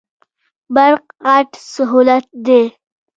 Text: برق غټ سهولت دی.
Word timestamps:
برق 0.75 1.03
غټ 1.25 1.49
سهولت 1.73 2.25
دی. 2.45 2.63